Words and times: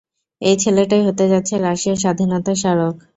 এই 0.41 0.55
ছেলেটাই 0.57 1.03
হতে 1.07 1.25
যাচ্ছে 1.31 1.53
রাশিয়ার 1.59 2.01
স্বাধীনতার 2.03 2.57
স্মারক! 2.61 2.95